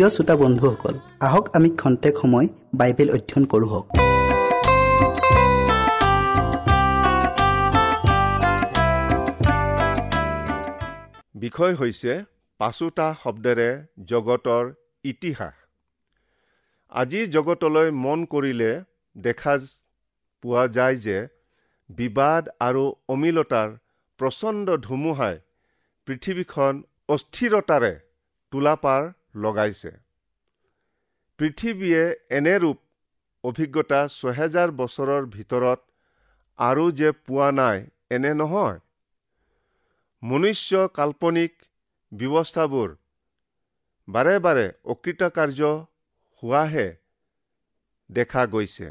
[0.00, 0.94] প্ৰিয় শ্ৰোতা বন্ধুসকল
[1.26, 2.46] আহক আমি খন্তেক সময়
[2.80, 3.86] বাইবেল অধ্যয়ন কৰোঁ হওক।
[11.42, 12.12] বিষয় হৈছে
[12.60, 13.68] পাচোতা শব্দেৰে
[14.12, 14.64] জগতৰ
[15.04, 15.54] ইতিহাস।
[16.92, 18.72] আজি জগতলৈ মন কৰিলে
[19.16, 19.54] দেখা
[20.44, 21.18] পোৱা যায় যে
[21.90, 23.68] বিবাদ আৰু অমিলতাৰ
[24.20, 25.36] প্ৰচণ্ড ধুমুহাই
[26.06, 26.74] পৃথিৱীখন
[27.14, 27.94] অস্থিৰতাৰে
[28.52, 29.02] তোলাপাৰ
[29.34, 29.92] লগাইছে।
[31.38, 32.78] পৃথিৱীয়ে এনে ৰূপ
[33.44, 35.80] অভিজ্ঞতা ছহেজাৰ বছৰৰ ভিতৰত
[36.58, 37.78] আৰু যে পোৱা নাই
[38.10, 38.78] এনে নহয়।
[40.22, 41.52] মনুষ্য কাল্পনিক
[42.12, 42.88] ব্যৱস্থাবোৰ
[44.08, 45.60] বাৰে বাৰে অকৃতকাৰ্য
[46.42, 46.88] হোৱাহে
[48.10, 48.88] দেখা গৈছে।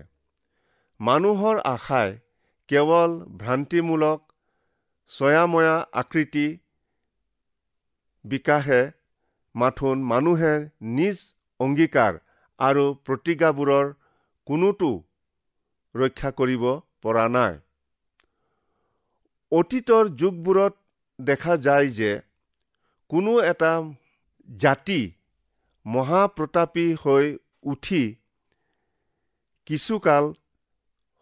[1.00, 2.10] মানুহৰ আশাই
[2.70, 4.20] কেৱল ভ্ৰান্তিমূলক
[5.12, 6.48] ছয়াময়া আকৃতি
[8.26, 8.82] বিকাশে
[9.56, 10.54] মাথোন মানুহে
[10.98, 11.18] নিজ
[11.60, 12.14] অংগীকাৰ
[12.60, 13.88] আৰু প্ৰতিজ্ঞাবোৰৰ
[14.48, 14.92] কোনোটো
[15.96, 16.64] ৰক্ষা কৰিব
[17.02, 17.54] পৰা নাই।
[19.52, 20.74] অতীতৰ যুগবোৰত
[21.20, 22.12] দেখা যায় যে
[23.12, 23.72] কোনো এটা
[24.50, 25.02] জাতি
[25.86, 27.26] মহাপ্ৰতাপী হৈ
[27.64, 28.04] উঠি
[29.68, 30.34] কিছুকাল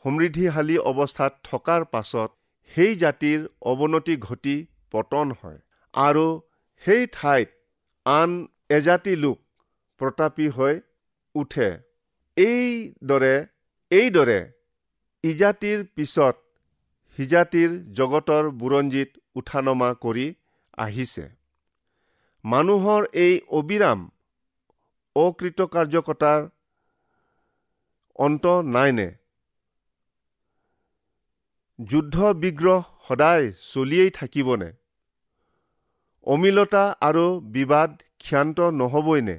[0.06, 2.30] সমৃদ্ধিশালী অৱস্থাত থকাৰ পাছত
[2.72, 4.56] সেই জাতিৰ অৱনতি ঘটি
[4.92, 5.60] পতন হয়
[5.94, 6.26] আৰু
[6.84, 7.50] সেই ঠাইত
[8.08, 8.32] আন
[8.70, 9.38] এজাতি লোক
[10.02, 10.76] প্ৰতাপী হৈ
[11.36, 11.70] উঠে।
[12.38, 13.36] এইদৰে
[13.92, 14.40] এইদৰে
[15.24, 16.36] ইজাতিৰ পিছত
[17.18, 20.28] সিজাতিৰ জগতৰ বুৰঞ্জীত উঠা নমা কৰি
[20.78, 21.26] আহিছে।
[22.44, 24.00] মানুহৰ এই অবিৰাম
[25.16, 26.42] অকৃতকাৰ্যকতাৰ
[28.20, 29.10] অন্ত নাইনে।
[31.80, 34.70] যুদ্ধ বিগ্ৰহ সদায় চলিয়েই থাকিবনে?
[36.28, 39.38] অমিলতা আৰু বিবাদ ক্ষান্ত নহবইনে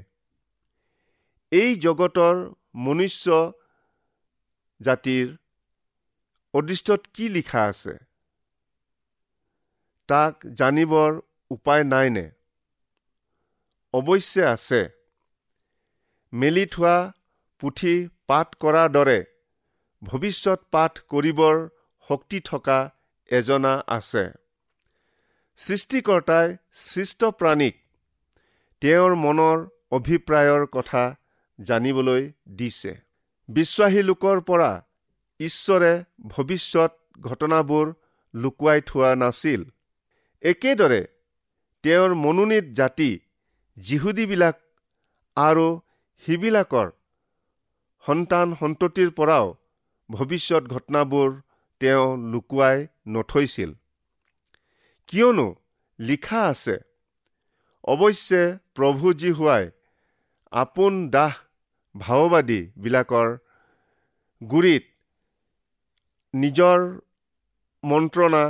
[1.52, 2.36] এই জগতৰ
[2.74, 3.26] মনুষ্য
[4.80, 5.26] জাতিৰ
[6.54, 7.94] অদৃষ্টত কি লিখা আছে?
[10.08, 11.20] তাক জানিবৰ
[11.50, 12.26] উপায় নাইনে?
[13.94, 14.80] অৱশ্যে আছে।
[16.32, 16.96] মেলি থোৱা
[17.60, 17.94] পুথি
[18.26, 19.18] পাঠ কৰাৰ দৰে
[20.02, 21.56] ভৱিষ্যত পাঠ কৰিবৰ
[22.08, 22.78] শক্তি থকা
[23.30, 24.24] এজনা আছে।
[25.58, 27.74] সৃষ্টিকৰ্তাই সৃষ্ট প্ৰাণীক
[28.82, 29.56] তেওঁৰ মনৰ
[29.90, 31.02] অভিপ্ৰায়ৰ কথা
[31.58, 32.92] জানিবলৈ দিছে।
[33.48, 34.70] বিশ্বাসী লোকৰ পৰা
[35.40, 35.92] ঈশ্বৰে
[36.26, 37.86] ভৱিষ্যত ঘটনাবোৰ
[38.34, 39.64] লুকুৱাই থোৱা নাছিল।
[40.42, 41.00] একেদৰে
[41.84, 43.10] তেওঁৰ মনোনীত জাতি
[43.76, 44.56] যিহুদীবিলাক
[45.36, 45.66] আৰু
[46.24, 46.88] সিবিলাকৰ
[48.04, 49.46] সন্তান সন্ততিৰ পৰাও
[50.10, 51.28] ভৱিষ্যত ঘটনাবোৰ
[51.80, 53.77] তেওঁ লুকুৱাই নথৈছিল।
[55.08, 55.48] কিয়নো
[55.98, 56.76] লিখা আছে
[57.84, 58.42] অৱশ্যে
[58.74, 59.64] প্ৰভু যি হোৱাই
[60.52, 61.34] আপোন দাহ
[61.94, 63.28] ভাওবাদীবিলাকৰ
[64.42, 64.84] গুৰিত
[66.34, 66.78] নিজৰ
[67.84, 68.44] মন্ত্ৰণা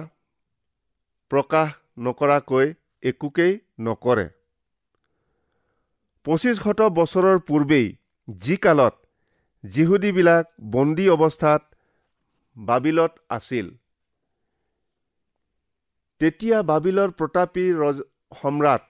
[1.31, 1.69] প্ৰকাশ
[1.99, 2.67] নকৰাকৈ
[3.03, 4.27] একোকেই নকৰে।
[6.27, 7.87] পঁচিছ শত বছৰৰ পূৰ্বেই
[8.29, 8.95] যি কালত
[9.65, 11.63] যিহুদীবিলাক বন্দী অৱস্থাত
[12.57, 13.67] বাবিলত আছিল
[16.21, 17.99] তেতিয়া বাবিলৰ প্ৰতাপী ৰজ
[18.37, 18.87] সম্ৰাট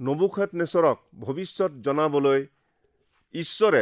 [0.00, 0.50] নবুখত
[1.20, 2.40] ভৱিষ্যত জনাবলৈ
[3.34, 3.80] ঈশ্বৰে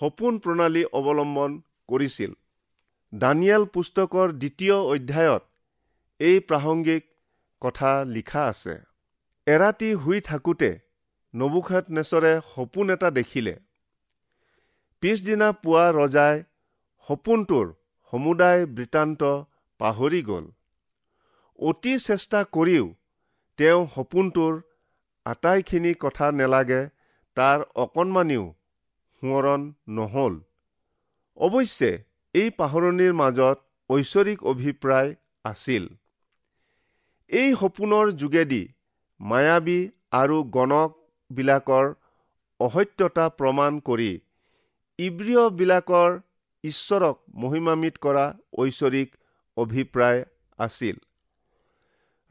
[0.00, 1.52] সপোন প্ৰণালী অৱলম্বন
[1.88, 2.32] কৰিছিল।
[3.12, 5.42] দানিয়েল পুস্তকৰ দ্বিতীয় অধ্যায়ত
[6.20, 7.06] এই প্ৰাসংগিক
[7.62, 8.74] কথা লিখা আছে।
[9.46, 10.70] এৰাতি শুই থাকোঁতে
[11.34, 11.84] নবুখাত
[12.54, 13.54] সপোন এটা দেখিলে।
[15.02, 16.44] পিছদিনা পুৱা ৰজাই
[17.08, 17.66] সপোনটোৰ
[18.12, 19.22] সমুদায় বৃত্তান্ত
[19.80, 20.46] পাহৰি গ'ল।
[21.58, 22.86] অতি চেষ্টা কৰিও
[23.58, 24.54] তেওঁ সপোনটোৰ
[25.26, 26.80] আটাইখিনি কথা নেলাগে
[27.36, 28.44] তাৰ অকণমানিও
[29.22, 29.60] সোঁৱৰণ
[29.98, 30.34] নহল।
[31.38, 31.90] অৱশ্যে
[32.34, 33.56] এই পাহৰণিৰ মাজত
[33.90, 35.10] ঐশ্বৰিক অভিপ্ৰায়
[35.44, 35.84] আছিল।
[37.30, 38.62] এই সপোনৰ যোগেদি
[39.20, 39.78] মায়াবী
[40.12, 41.86] আৰু গণকবিলাকৰ
[42.60, 44.12] অসত্যতা প্ৰমাণ কৰি
[44.98, 46.10] ইব্ৰিয়বিলাকৰ
[46.64, 48.26] ঈশ্বৰক মহিমামিত কৰা
[48.58, 49.08] ঐশ্বৰিক
[49.56, 50.20] অভিপ্ৰায়
[50.58, 50.96] আছিল।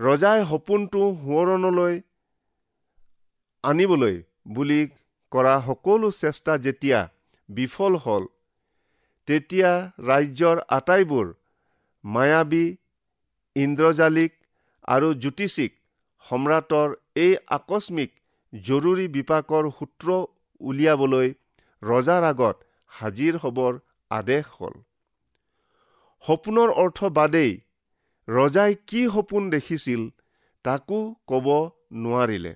[0.03, 1.95] ৰজাই সপোনটো সোঁৱৰণলৈ
[3.63, 4.15] আনিবলৈ
[4.55, 4.79] বুলি
[5.31, 6.99] কৰা সকলো চেষ্টা যেতিয়া
[7.49, 8.23] বিফল হ'ল
[9.27, 9.71] তেতিয়া
[10.09, 11.27] ৰাজ্যৰ আটাইবোৰ
[12.03, 12.65] মায়াবী
[13.55, 14.31] ইন্দ্ৰজালিক
[14.87, 15.71] আৰু জ্যোতিষিক
[16.25, 18.11] সম্ৰাটৰ এই আকস্মিক
[18.53, 20.07] জৰুৰী বিপাকৰ সূত্ৰ
[20.61, 21.27] উলিয়াবলৈ
[21.81, 22.57] ৰজাৰ আগত
[22.91, 23.79] হাজিৰ হবৰ
[24.11, 24.75] আদেশ হ'ল।
[26.23, 27.53] সপোনৰ অৰ্থ বাদেই
[28.27, 30.01] ৰজাই কি সপোন দেখিছিল
[30.65, 31.47] তাকো ক'ব
[32.03, 32.53] নোৱাৰিলে।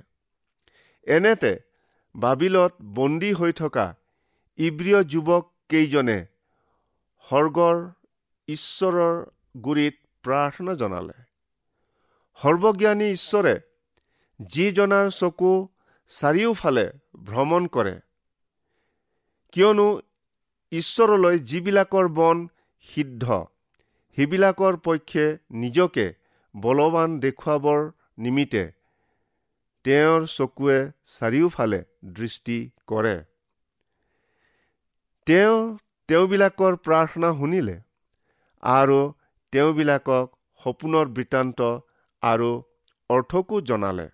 [1.07, 1.53] এনেতে
[2.15, 3.86] বাবিলত বন্দী হৈ থকা
[4.59, 6.19] ইব্ৰিয় যুৱক কেইজনে
[7.27, 7.77] সৰ্গৰ
[8.47, 9.15] ঈশ্বৰৰ
[9.65, 11.17] গুৰিত প্ৰাৰ্থনা জনালে।
[12.39, 13.55] সৰ্বজ্ঞানী ঈশ্বৰে
[14.39, 15.51] যিজনাৰ চকু
[16.12, 16.86] চাৰিওফালে
[17.27, 17.95] ভ্ৰমণ কৰে
[19.53, 19.88] কিয়নো
[20.71, 22.38] ঈশ্বৰলৈ যিবিলাকৰ বন
[22.86, 23.24] সিদ্ধ
[24.17, 25.24] সেইবিলাকৰ পক্ষে
[25.63, 26.05] নিজকে
[26.55, 27.81] বলৱান দেখুৱাবৰ
[28.17, 28.63] নিমিত্তে
[29.86, 30.77] তেওঁৰ চকুৱে
[31.17, 31.79] চাৰিওফালে
[32.17, 32.57] দৃষ্টি
[32.88, 33.13] কৰে।
[35.27, 35.59] তেওঁ
[36.09, 37.77] তেওঁবিলাকৰ প্ৰাৰ্থনা শুনিলে
[38.63, 39.00] আৰু
[39.53, 40.27] তেওঁবিলাকক
[40.62, 41.59] সপোনৰ বৃত্তান্ত
[42.24, 42.51] আৰু
[43.09, 44.07] অৰ্থকো জনালে।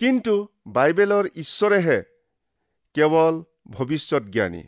[0.00, 0.34] কিন্তু
[0.66, 1.98] বাইবেলৰ ঈশ্বৰেহে
[2.94, 3.34] কেৱল
[3.70, 4.64] ভৱিষ্যত জ্ঞানী।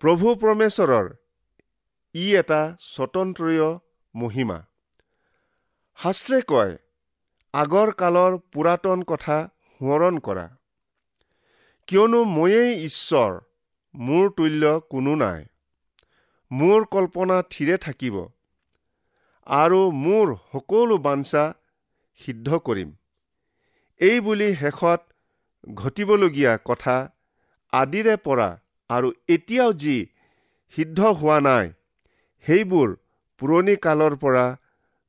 [0.00, 1.06] প্ৰভু পৰমেশ্বৰৰ
[2.16, 3.68] ই এটা স্বতন্ত্ৰীয়
[4.14, 4.58] মহিমা।
[5.98, 6.72] শাস্ত্ৰে কয়
[7.54, 9.36] আগৰ কালৰ পুৰাতন কথা
[9.80, 10.46] সোঁৱৰণ কৰা।
[11.88, 13.32] কিয়নো ময়েই ঈশ্বৰ
[13.94, 15.44] মোৰ তুল্য কোনো নাই।
[16.50, 18.16] মোৰ কল্পনা থিৰে থাকিব।
[19.46, 21.44] আৰু মোৰ সকলো বাঞ্ছা
[22.20, 22.90] সিদ্ধ কৰিম।
[24.00, 25.00] এই বুলি শেষত
[25.74, 26.96] ঘটিবলগীয়া কথা
[27.72, 28.48] আদিৰে পৰা
[28.90, 30.06] আৰু এতিয়াও যি
[30.76, 31.72] সিদ্ধ হোৱা নাই
[32.46, 32.88] সেইবোৰ
[33.40, 34.44] পুৰণি কালৰ পৰা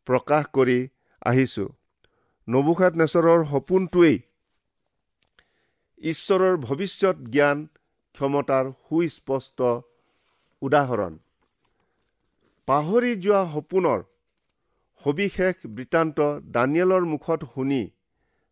[0.07, 0.79] প্ৰকাশ কৰি
[1.21, 1.65] আহিছো।
[2.47, 4.17] নবুখাত নেচৰৰ সপোনটোৱেই
[6.01, 7.57] ঈশ্বৰৰ ভৱিষ্যত জ্ঞান
[8.17, 9.59] ক্ষমতাৰ সুস্পষ্ট
[10.61, 11.13] উদাহৰণ।
[12.67, 13.99] পাহৰি যোৱা সপোনৰ
[15.03, 16.17] সবিশেষ বৃত্তান্ত
[16.55, 17.81] দানিয়েলৰ মুখত শুনি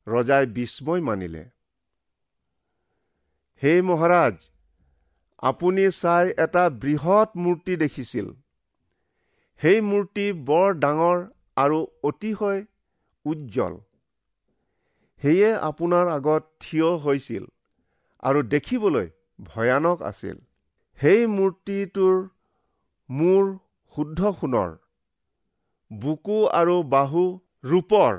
[0.08, 1.44] ৰজাই বিস্ময় মানিলে।
[3.62, 4.36] হে মহাৰাজ
[5.44, 8.27] আপুনি চাই এটা বৃহৎ মূৰ্তি দেখিছিল।
[9.60, 11.20] সেই মূৰ্তি বৰ ডাঙৰ
[11.58, 12.62] আৰু অতিশয়
[13.26, 13.76] উজ্জ্বল।
[15.22, 17.44] সেয়ে আপোনাৰ আগত থিয় হৈছিল
[18.24, 19.08] আৰু দেখিবলৈ
[19.40, 20.38] ভয়ানক আছিল।
[21.00, 22.18] সেই মূৰ্তিটোৰ
[23.10, 23.44] মূৰ
[23.94, 24.72] শুদ্ধ সোণৰ
[25.92, 27.24] বুকু আৰু বাহু
[27.64, 28.14] ৰূপৰ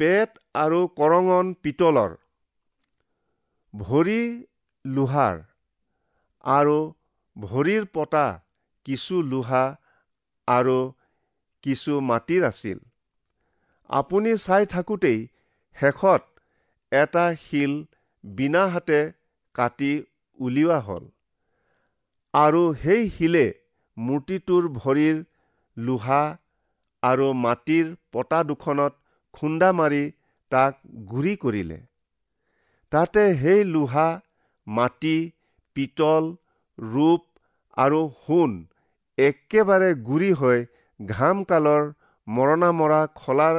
[0.00, 2.12] পেট আৰু কৰঙন পিতলৰ
[3.74, 4.20] ভৰি
[4.84, 5.36] লোহাৰ
[6.44, 6.78] আৰু
[7.36, 8.26] ভৰিৰ পতা
[8.86, 9.64] কিছু লোহা
[10.48, 10.78] আৰু
[11.64, 12.78] কিছু মাটিৰ আছিল।
[13.90, 15.18] আপুনি চাই থাকোঁতেই
[15.76, 16.22] শেষত
[16.92, 17.72] এটা শিল
[18.24, 19.00] বিনা হাতে
[19.54, 19.92] কাটি
[20.38, 21.04] উলিওৱা হ'ল
[22.34, 23.46] আৰু সেই শিলে
[23.96, 25.16] মূৰ্তিটোৰ ভৰিৰ
[25.76, 26.22] লোহা
[27.02, 28.92] আৰু মাটিৰ পতা দুখনত
[29.34, 30.02] খুন্দা মাৰি
[30.52, 30.72] তাক
[31.10, 31.78] গুৰি কৰিলে।
[32.92, 34.08] তাতে সেই লোহা
[34.66, 35.16] মাটি
[35.76, 36.24] পিতল
[36.78, 37.22] ৰূপ
[37.76, 38.54] আৰু সোণ
[39.18, 40.58] একেবাৰে গুৰি হৈ
[41.00, 41.84] ঘাম কালৰ
[42.26, 43.56] মৰণা মৰা খলাৰ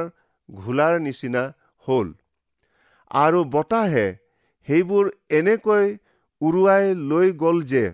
[0.48, 1.42] ঘোলাৰ নিচিনা
[1.86, 2.08] হ'ল।
[3.20, 4.06] আৰু বতাহে
[4.68, 5.86] সেইবোৰ এনেকৈ
[6.40, 7.84] উৰুৱাই লৈ গ'ল যে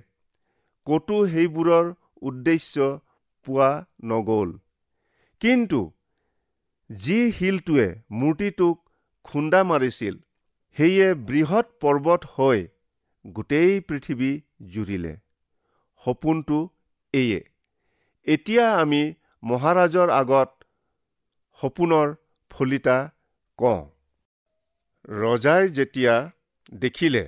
[0.86, 1.92] ক'তো সেইবোৰৰ
[2.22, 2.88] উদ্দেশ্য
[3.46, 3.70] পোৱা
[4.04, 4.52] নগ'ল।
[5.42, 5.80] কিন্তু
[6.90, 8.76] যি শিলটোৱে মূৰ্তিটোক
[9.24, 10.14] খুন্দা মাৰিছিল
[10.76, 12.64] সেয়ে বৃহৎ পৰ্বত হৈ
[13.24, 14.30] গোটেই পৃথিৱী
[14.72, 15.12] জুৰিলে।
[16.02, 16.58] সপোনটো
[17.14, 17.40] এইয়ে
[18.26, 19.02] এতিয়া আমি
[19.42, 20.50] মহাৰাজৰ আগত
[21.60, 22.14] সপোনৰ
[22.50, 22.96] ফলিতা
[23.58, 23.82] কওঁ।
[25.14, 26.14] ৰজাই যেতিয়া
[26.80, 27.24] দেখিলে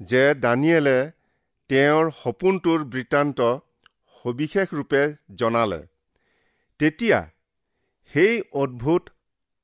[0.00, 0.98] যে দানিয়েলে
[1.70, 3.38] তেওঁৰ সপোনটোৰ বৃত্তান্ত
[4.24, 5.02] সবিশেষ ৰূপে
[5.34, 5.80] জনালে
[6.80, 7.20] তেতিয়া
[8.14, 9.02] সেই অদ্ভুত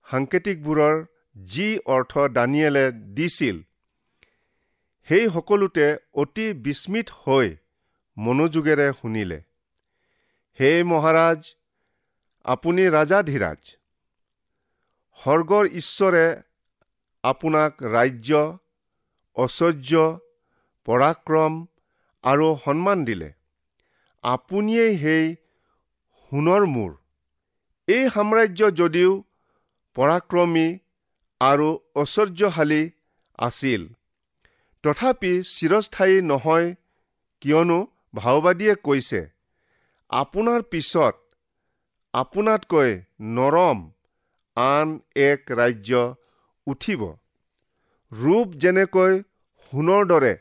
[0.09, 0.97] সাংকেতিকবোৰৰ
[1.37, 2.85] যি অৰ্থ দানিয়েলে
[3.17, 3.57] দিছিল
[5.09, 7.49] সেই সকলোতে অতি বিস্মিত হৈ
[8.17, 9.38] মনোযোগেৰে শুনিলে।
[10.59, 11.40] হে মহাৰাজ
[12.45, 13.61] আপুনি ৰাজাধীৰাজ
[15.19, 16.25] স্বৰ্গৰ ঈশ্বৰে
[17.25, 18.30] আপোনাক ৰাজ্য
[19.37, 19.92] ঐশ্বৰ্য
[20.88, 21.52] পৰাক্ৰম
[22.25, 23.30] আৰু সন্মান দিলে।
[24.25, 25.26] আপুনিয়েই সেই
[26.33, 26.92] সোণৰ মূৰ
[27.88, 29.12] এই সাম্ৰাজ্য যদিও
[29.97, 30.69] পৰাক্ৰমী
[31.40, 32.83] আৰু ঐশ্বৰ্যশালী
[33.38, 33.83] আছিল
[34.85, 36.69] তথাপি চিৰস্থায়ী নহয়
[37.42, 37.78] কিয়নো
[38.14, 39.21] ভাওবাদীয়ে কৈছে
[40.11, 41.14] আপোনাৰ পিছত
[42.14, 42.95] আপোনাতকৈ
[43.35, 43.83] নৰম
[44.57, 46.00] আন এক ৰাজ্য
[46.67, 47.05] উঠিব।
[48.12, 49.21] ৰূপ যেনেকৈ
[49.61, 50.33] সোণৰ দৰে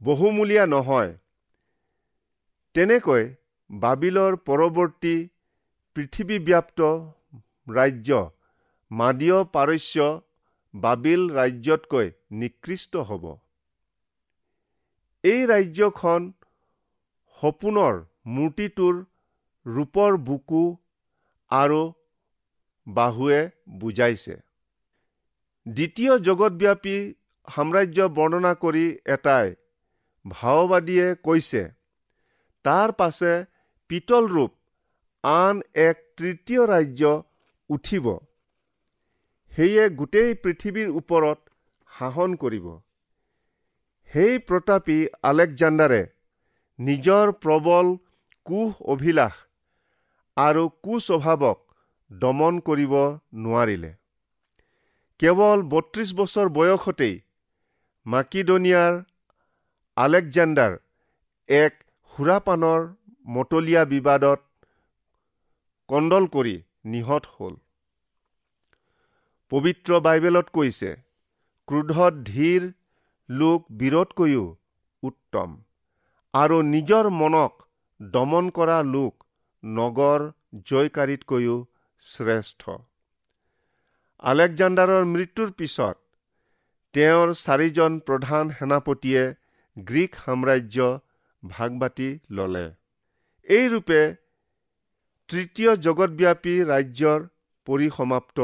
[0.00, 1.10] বহুমূলীয়া নহয়।
[2.74, 3.24] তেনেকৈ
[3.70, 5.16] বাবিলৰ পৰৱৰ্তী
[5.96, 6.80] পৃথিৱীব্যাপ্ত
[7.74, 8.10] ৰাজ্য
[8.90, 10.08] মাদীয় পাৰস্য
[10.74, 12.06] বাবিল ৰাজ্যতকৈ
[12.38, 13.24] নিকৃষ্ট হ'ব।
[15.24, 16.20] এই ৰাজ্যখন
[17.38, 17.94] সপোনৰ
[18.34, 18.96] মূৰ্তিটোৰ
[19.66, 20.62] ৰূপৰ বুকু
[21.50, 21.80] আৰু
[22.86, 23.40] বাহুৱে
[23.80, 24.36] বুজাইছে।
[25.66, 26.96] দ্বিতীয় জগতব্যাপী
[27.48, 29.48] সাম্ৰাজ্য বৰ্ণনা কৰি এটাই
[30.24, 31.62] ভাওবাদীয়ে কৈছে
[32.64, 33.32] তাৰ পাছে
[33.90, 34.52] পিতল ৰূপ
[35.24, 37.02] আন এক তৃতীয় ৰাজ্য
[37.70, 38.06] উঠিব।
[39.52, 41.38] সেয়ে গোটেই পৃথিৱীৰ ওপৰত
[41.90, 42.66] শাসন কৰিব
[44.10, 44.98] সেই প্ৰতাপী
[45.30, 46.02] আলেকজাণ্ডাৰে
[46.78, 47.88] নিজৰ প্ৰবল
[48.46, 49.38] কোষ অভিলাষ
[50.36, 51.58] আৰু কুস্বভাৱক
[52.10, 52.94] দমন কৰিব
[53.44, 53.90] নোৱাৰিলে।
[55.20, 57.16] কেৱল বত্ৰিশ বছৰ বয়সতেই
[58.06, 58.92] মাকিডনিয়াৰ
[59.96, 60.78] আলেকজেণ্ডাৰ
[61.48, 61.74] এক
[62.12, 62.86] সুৰাপানৰ
[63.28, 64.40] মতলীয়া বিবাদত
[65.88, 66.56] কণ্ডল কৰি
[66.92, 67.54] নিহত হ'ল।
[69.52, 70.90] পবিত্ৰ বাইবেলত কৈছে
[71.68, 72.62] ক্ৰোধত ধীৰ
[73.28, 74.44] লোক বিৰতকৈও
[75.02, 75.48] উত্তম।
[76.34, 77.62] আৰু নিজৰ মনক
[78.00, 79.24] দমন কৰা লোক
[79.62, 80.24] নগৰ
[80.70, 81.56] জয়কাৰীতকৈও
[82.02, 82.62] শ্ৰেষ্ঠ।
[84.22, 85.96] আলেকজাণ্ডাৰৰ মৃত্যুৰ পিছত
[86.94, 89.22] তেওঁৰ চাৰিজন প্ৰধান সেনাপতিয়ে
[89.76, 90.86] গ্ৰীক সাম্ৰাজ্য
[91.42, 92.66] ভাগ বাটি ললে
[93.48, 94.00] এইৰূপে
[95.28, 97.26] তৃতীয় জগতব্যাপী ৰাজ্যৰ
[97.66, 98.38] পৰিসমাপ্ত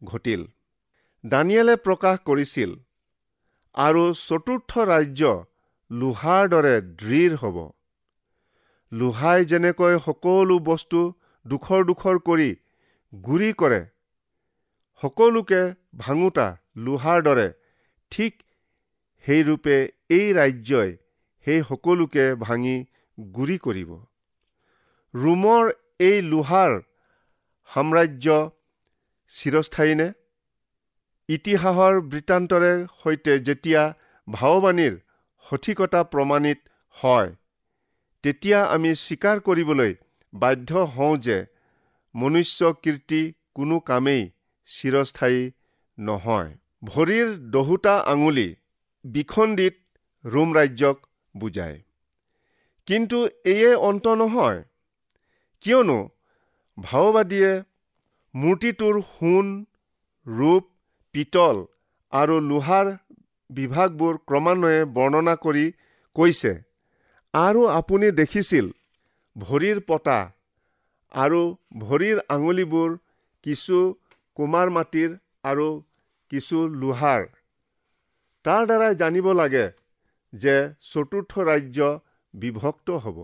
[0.00, 0.42] ঘটিল।
[1.24, 2.70] দানিয়েলে প্ৰকাশ কৰিছিল
[3.74, 5.32] আৰু চতুৰ্থ ৰাজ্য
[6.00, 7.56] লোহাৰ দৰে দৃঢ় হ'ব।
[8.92, 11.00] লোহাই যেনেকৈ সকলো বস্তু
[11.46, 12.50] দুখৰ দুখৰ কৰি
[13.12, 13.80] গুৰি কৰে
[15.02, 15.60] সকলোকে
[15.98, 16.46] ভাঙোতা
[16.86, 17.46] লোহাৰ দৰে
[18.12, 18.32] ঠিক
[19.24, 19.76] সেইৰূপে
[20.10, 20.90] এই ৰাজ্যই
[21.46, 22.76] সেই সকলোকে ভাঙি
[23.18, 23.90] গুৰি কৰিব।
[25.14, 25.64] ৰোমৰ
[26.00, 26.72] এই লোহাৰ
[27.70, 28.26] সাম্ৰাজ্য
[29.32, 30.08] চিৰস্থায়ীনে?
[31.28, 33.82] ইতিহাসৰ বৃত্তান্তৰে সৈতে যেতিয়া
[34.28, 34.94] ভাৱবাণীৰ
[35.52, 36.58] সঠিকতা প্ৰমাণিত
[36.90, 37.34] হয়।
[38.22, 39.94] তেতিয়া আমি স্বীকাৰ কৰিবলৈ
[40.34, 41.46] বাধ্য হওঁ যে
[42.14, 44.30] মনুষ্য কীৰ্তি কোনো কামেই
[44.66, 45.50] চিৰস্থায়ী
[45.98, 48.54] নহয়। ভৰিৰ দহোটা আঙুলি
[49.04, 49.74] বিখণ্ডিত
[50.24, 51.06] ৰোম ৰাজ্যক
[51.36, 51.82] বুজায়।
[52.86, 54.64] কিন্তু এয়ে অন্ত নহয়।
[55.60, 56.08] কিয়নো
[56.80, 57.62] ভাওবাদীয়ে
[58.34, 59.64] মূৰ্তিটোৰ সোণ
[60.26, 60.64] ৰূপ
[61.12, 61.64] পিতল
[62.10, 62.96] আৰু লোহাৰ
[63.56, 65.64] বিভাগবোৰ ক্ৰমান্বয়ে বৰ্ণনা কৰি
[66.16, 66.52] কৈছে।
[67.34, 68.66] আৰু আপুনি দেখিছিল
[69.36, 70.18] ভৰিৰ পতা
[71.14, 71.40] আৰু
[71.78, 72.90] ভৰিৰ আঙুলিবোৰ
[73.46, 73.78] কিছু
[74.36, 75.10] কুমাৰ মাটিৰ
[75.44, 75.68] আৰু
[76.32, 77.22] কিছু লোহাৰ।
[78.44, 79.66] তাৰ দ্বাৰাই জানিব লাগে
[80.32, 80.56] যে
[80.90, 81.88] চতুৰ্থ ৰাজ্য
[82.34, 83.18] বিভক্ত হ'ব।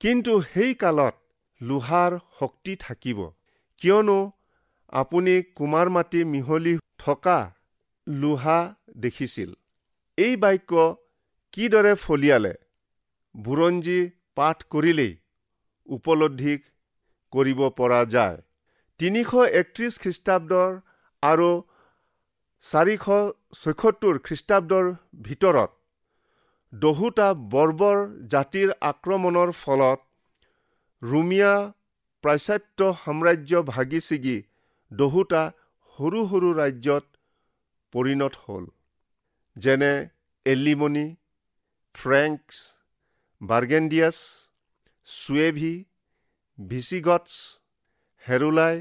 [0.00, 1.14] কিন্তু সেই কালত
[1.60, 3.18] লোহাৰ শক্তি থাকিব।
[3.80, 4.18] কিয়নো
[4.92, 7.38] আপুনি কুমাৰ মাটি মিহলি থকা
[8.06, 8.58] লোহা
[9.04, 9.50] দেখিছিল।
[10.18, 10.86] এই বাক্য
[11.54, 12.54] কিদৰে ফলিয়ালে?
[13.34, 14.00] বুৰঞ্জী
[14.36, 15.12] পাঠ কৰিলেই
[15.88, 16.54] উপলব্ধি
[17.32, 18.38] কৰিব পৰা যায়।
[19.00, 20.70] তিনিশ একত্ৰিশ খ্ৰীষ্টাব্দৰ
[21.22, 21.50] আৰু
[22.64, 23.06] চাৰিশ
[23.54, 24.90] ছয়সত্তৰ খ্ৰীষ্টাব্দৰ
[25.22, 25.70] ভিতৰত
[26.72, 27.98] দহোটা বৰ্বৰ
[28.34, 29.98] জাতিৰ আক্ৰমণৰ ফলত
[31.02, 31.52] ৰুমিয়া
[32.24, 34.36] প্ৰাচাত্য সাম্ৰাজ্য ভাগি ছিগি
[34.90, 35.42] দহোটা
[35.98, 37.04] সৰু সৰু ৰাজ্যত
[37.92, 38.64] পৰিণত হ'ল।
[39.56, 39.92] যেনে
[40.46, 41.06] Alemanni
[41.94, 42.54] Franks
[43.40, 44.18] Burgundians
[45.08, 45.74] Suevi
[46.58, 47.32] Visigoths
[48.24, 48.76] Heruli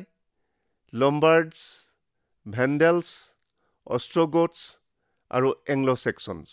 [0.94, 1.58] Lombards
[2.46, 3.10] Vandals
[3.88, 4.58] Ostrogoths
[5.32, 6.50] আৰু এংল' ছেক্সনছ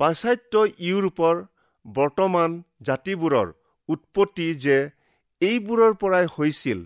[0.00, 0.54] পাশ্চাত্য
[0.86, 1.36] ইউৰোপৰ
[1.84, 2.50] বৰ্তমান
[2.88, 3.48] জাতিবোৰৰ
[3.88, 4.78] উৎপত্তি যে
[5.42, 6.80] এইবোৰৰ পৰাই হৈছিল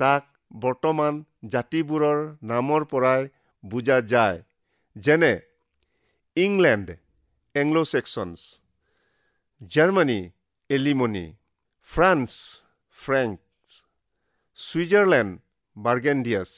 [0.00, 0.22] তাক
[0.62, 1.22] বৰ্তমান
[1.54, 2.18] জাতিবোৰৰ
[2.50, 3.22] নামৰ পৰাই
[3.64, 4.38] বুজা যায়।
[4.96, 5.32] যেনে
[6.36, 6.88] England
[7.54, 8.40] Anglo Saxons
[9.74, 10.20] Germany
[10.70, 11.26] Alemanni
[11.90, 12.30] France
[12.98, 13.68] Franks
[14.58, 15.32] Switzerland
[15.76, 16.50] Burgundians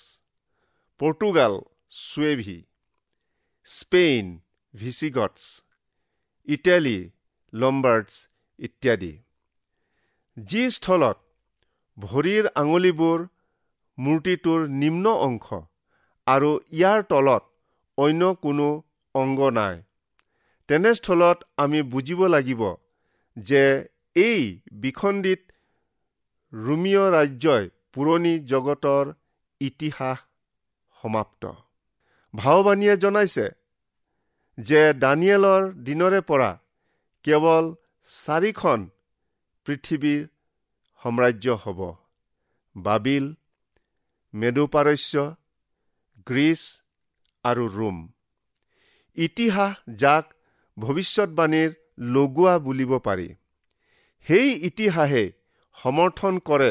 [1.01, 1.55] Portugal
[2.01, 2.59] Suevi
[3.69, 4.27] Spain
[4.75, 5.43] Visigoths
[6.49, 6.99] Italy
[7.53, 8.13] Lombards
[8.59, 9.13] ইত্যাদি।
[10.37, 11.19] যি স্থলত
[11.97, 13.19] ভৰিৰ আঙুলিবোৰ
[13.99, 15.47] মূৰ্তিটোৰ নিম্ন অংশ
[16.27, 17.43] আৰু ইয়াৰ তলত
[17.99, 18.69] অন্য কোনো
[19.15, 19.77] অংগ নাই।
[20.69, 22.63] তেনেস্থলত আমি বুজিব লাগিব
[23.37, 23.63] যে
[24.17, 24.41] এই
[24.83, 25.43] বিখণ্ডিত
[26.53, 29.05] ৰোমিয় ৰাজ্যই পুৰণি জগতৰ
[29.61, 30.19] ইতিহাস
[30.97, 31.43] সমাপ্ত।
[32.35, 33.47] ভাওবাণীয়ে জনাইছে
[34.59, 36.51] যে দানিয়েলৰ দিনৰে পৰা
[37.25, 37.65] কেৱল
[38.11, 38.81] চাৰিখন
[39.67, 40.23] পৃথিৱীৰ
[41.03, 41.81] সাম্ৰাজ্য হ'ব।
[42.77, 43.25] বাবিল
[44.35, 45.15] মেডুপাৰস্য
[46.27, 46.63] গ্ৰীচ
[47.45, 47.97] আৰু ৰোম।
[49.17, 50.25] ইতিহাস যাক
[50.77, 51.71] ভৱিষ্যতবাণীৰ
[52.15, 53.29] লগোৱা বুলিব পাৰি।
[54.27, 55.25] সেই ইতিহাসে
[55.79, 56.71] সমৰ্থন কৰে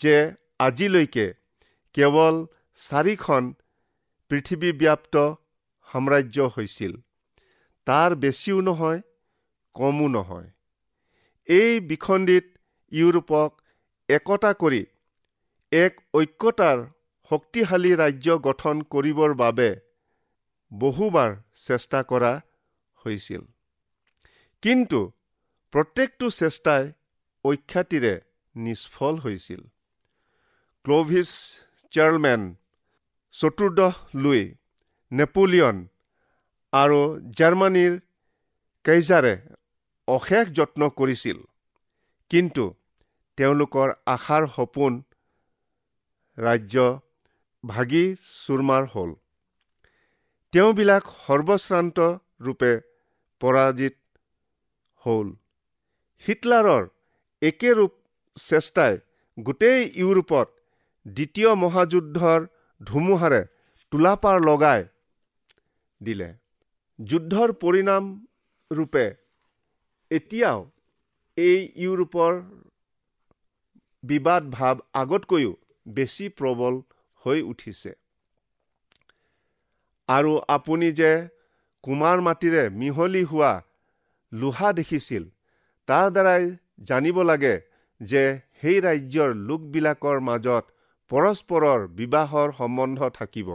[0.00, 0.16] যে
[0.58, 1.26] আজিলৈকে
[1.94, 2.34] কেৱল
[2.78, 3.52] চাৰিখন
[4.30, 5.14] পৃথিৱীব্যাপ্ত
[5.88, 6.92] সাম্ৰাজ্য হৈছিল।
[7.86, 9.00] তাৰ বেছিও নহয়
[9.74, 10.48] কমো নহয়।
[11.48, 12.46] এই বিখণ্ডিত
[12.92, 13.50] ইউৰোপক
[14.08, 14.82] একতা কৰি
[15.72, 16.78] এক ঐক্যতাৰ
[17.30, 19.68] শক্তিশালী ৰাজ্য গঠন কৰিবৰ বাবে
[20.72, 21.30] বহুবাৰ
[21.66, 22.32] চেষ্টা কৰা
[23.04, 23.42] হৈছিল।
[24.62, 25.00] কিন্তু
[25.72, 26.84] প্ৰত্যেকটো চেষ্টাই
[27.44, 28.14] অখ্যাতিৰে
[28.54, 29.62] নিষ্ফল হৈছিল।
[30.84, 31.30] ক্লভিছ
[31.92, 32.42] চেয়াৰমেন
[33.34, 34.42] চতুৰ্দশ লুই
[35.12, 35.76] নেপোলিয়ন
[36.72, 37.00] আৰু
[37.38, 37.94] জাৰ্মানীৰ
[38.84, 39.34] কেইজাৰে
[40.08, 41.38] অশেষ যত্ন কৰিছিল।
[42.30, 42.64] কিন্তু
[43.38, 44.92] তেওঁলোকৰ আশাৰ সপোন
[46.38, 46.76] ৰাজ্য
[47.64, 49.10] ভাগি চুৰমাৰ হ'ল।
[50.52, 52.08] তেওঁবিলাক সৰ্বশ্ৰান্ত
[52.46, 52.72] ৰূপে
[53.40, 53.94] পৰাজিত
[55.02, 55.28] হ'ল।
[56.24, 56.84] হিটলাৰৰ
[57.42, 57.92] একেৰূপ
[58.36, 58.98] চেষ্টাই
[59.38, 60.48] গোটেই ইউৰোপত
[61.06, 62.40] দ্বিতীয় মহাযুদ্ধৰ
[62.80, 63.42] ধুমুহাৰে
[63.92, 64.84] তোলাপাৰ লগাই
[66.00, 66.28] দিলে।
[66.98, 68.12] যুদ্ধৰ পৰিণাম
[68.70, 69.06] ৰূপে
[70.10, 70.60] এতিয়াও
[71.36, 72.32] এই ইউৰোপৰ
[74.04, 75.52] বিবাদ ভাৱ আগতকৈও
[75.86, 76.74] বেছি প্ৰবল
[77.22, 77.92] হৈ উঠিছে।
[80.08, 81.12] আৰু আপুনি যে
[81.84, 83.52] কুমাৰ মাটিৰে মিহলি হোৱা
[84.32, 85.24] লোহা দেখিছিল
[85.88, 86.44] তাৰ দ্বাৰাই
[86.84, 87.54] জানিব লাগে
[88.00, 88.22] যে
[88.60, 90.64] সেই ৰাজ্যৰ লোকবিলাকৰ মাজত
[91.10, 93.50] পৰস্পৰৰ বিবাহৰ সম্বন্ধ থাকিব।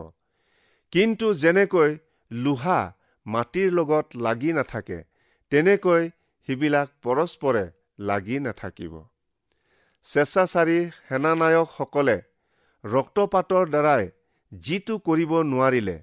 [0.93, 1.91] কিন্তু যেনেকৈ
[2.31, 2.79] লোহা
[3.25, 4.99] মাটিৰ লগত লাগি নাথাকে
[5.51, 6.03] তেনেকৈ
[6.47, 7.65] সিবিলাক পৰস্পৰে
[8.09, 8.93] লাগি নাথাকিব।
[10.05, 12.17] স্বেচ্ছাচাৰী সেনানায়কসকলে
[12.93, 14.03] ৰক্তপাতৰ দ্বাৰাই
[14.51, 15.95] যিটো কৰিব নোৱাৰিলে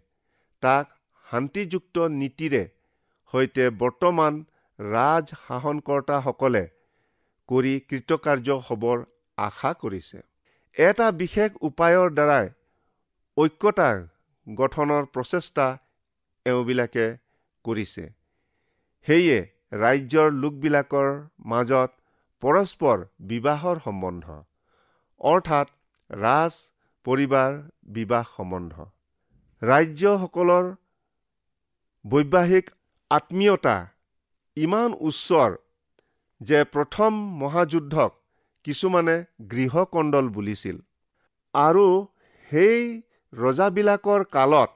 [0.63, 0.91] তাক
[1.27, 2.63] শান্তিযুক্ত নীতিৰে
[3.33, 4.41] সৈতে বৰ্তমান
[4.79, 6.65] ৰাজ শাসনকৰ্তাসকলে
[7.49, 8.99] কৰি কৃতকাৰ্য হ'বৰ
[9.39, 10.19] আশা কৰিছে।
[10.77, 12.47] এটা বিশেষ উপায়ৰ দ্বাৰাই
[13.37, 13.89] ঐক্যতা
[14.47, 15.67] গঠনৰ প্ৰচেষ্টা
[16.47, 17.07] এওঁবিলাকে
[17.65, 18.05] কৰিছে।
[19.07, 19.39] সেয়ে
[19.83, 21.09] ৰাজ্যৰ লোকবিলাকৰ
[21.53, 21.91] মাজত
[22.43, 22.97] পৰস্পৰ
[23.31, 24.25] বিবাহৰ সম্বন্ধ
[25.21, 25.67] অৰ্থাৎ
[26.11, 26.55] ৰাজ
[27.05, 27.53] পৰিবাৰ
[27.95, 28.75] বিবাহ সম্বন্ধ।
[29.63, 30.65] ৰাজ্যসকলৰ
[32.05, 32.71] বৈবাহিক
[33.11, 33.77] আত্মীয়তা
[34.57, 35.51] ইমান উচ্চৰ
[36.41, 38.13] যে প্ৰথম মহাযুদ্ধক
[38.65, 39.17] কিছুমানে
[39.51, 40.77] গৃহকণ্ডল বুলিছিল।
[41.55, 41.87] আৰু
[42.51, 44.73] সেই ৰজাবিলাকৰ কালত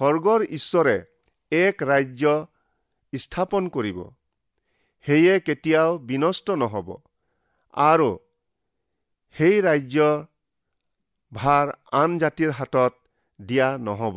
[0.00, 0.96] স্বৰ্গৰ ঈশ্বৰে
[1.52, 2.46] এক ৰাজ্য
[3.12, 3.98] স্থাপন কৰিব।
[5.04, 6.88] সেয়ে কেতিয়াও বিনষ্ট নহ'ব।
[7.74, 8.10] আৰু
[9.36, 9.96] সেই ৰাজ্য
[11.32, 12.92] ভাৰ আন জাতিৰ হাতত
[13.40, 14.16] দিয়া নহ'ব।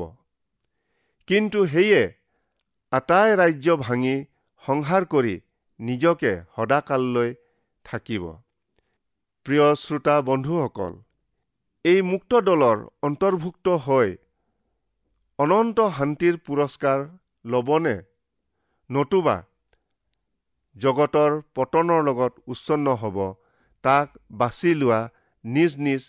[1.27, 2.03] কিন্তু সেয়ে
[2.91, 4.15] আটাই ৰাজ্য ভাঙি
[4.63, 5.35] সংহাৰ কৰি
[5.79, 7.29] নিজকে সদাকাললৈ
[7.85, 8.23] থাকিব।
[9.45, 10.93] প্ৰিয় শ্ৰোতা বন্ধুসকল
[11.85, 14.09] এই মুক্ত দলৰ অন্তৰ্ভুক্ত হৈ
[15.39, 16.99] অনন্ত শান্তিৰ পুৰস্কাৰ
[17.45, 17.95] ল'বনে?
[18.89, 19.37] নতুবা
[20.75, 23.17] জগতৰ পতনৰ লগত উচ্ছন্ন হ'ব
[23.83, 25.01] তাক বাছি লোৱা
[25.43, 26.03] নিজ নিজ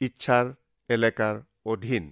[0.00, 0.46] ইচ্ছাৰ
[0.88, 1.34] এলেকাৰ
[1.72, 2.04] অধীন।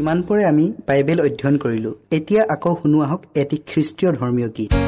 [0.00, 4.87] ইমানপৰে আমি বাইবেল অধ্যয়ন কৰিলোঁ। এতিয়া আকৌ শুনো আহক এটি খ্ৰীষ্টীয় ধৰ্মীয় গীত।